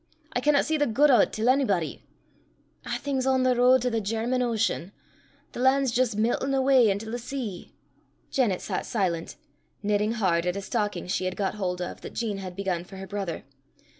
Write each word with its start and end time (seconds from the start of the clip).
I 0.33 0.39
canna 0.39 0.63
see 0.63 0.77
the 0.77 0.87
guid 0.87 1.11
o' 1.11 1.23
't 1.23 1.31
till 1.31 1.45
onybody. 1.47 2.01
A'thing's 2.87 3.27
on 3.27 3.43
the 3.43 3.55
ro'd 3.55 3.83
to 3.83 3.91
the 3.91 4.01
German 4.01 4.41
Ocean. 4.41 4.93
The 5.51 5.59
lan' 5.59 5.85
's 5.85 5.91
jist 5.91 6.17
miltin' 6.17 6.55
awa 6.55 6.73
intil 6.89 7.11
the 7.11 7.19
sea!" 7.19 7.75
Janet 8.31 8.61
sat 8.61 8.87
silent, 8.87 9.35
knitting 9.83 10.13
hard 10.13 10.47
at 10.47 10.55
a 10.55 10.61
stocking 10.63 11.05
she 11.05 11.25
had 11.25 11.35
got 11.35 11.53
hold 11.53 11.83
of, 11.83 12.01
that 12.01 12.15
Jean 12.15 12.39
had 12.39 12.55
begun 12.55 12.83
for 12.83 12.97
her 12.97 13.05
brother. 13.05 13.43